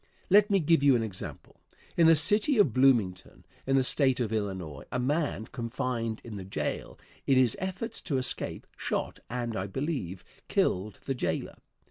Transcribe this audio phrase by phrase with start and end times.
[0.31, 1.61] Let me give you an example.
[1.95, 6.43] In the city of Bloomington, in the State of Illinois, a man confined in the
[6.43, 11.57] jail, in his efforts to escape, shot and, I believe, killed the jailer.